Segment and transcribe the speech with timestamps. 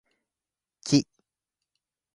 [0.85, 1.03] 木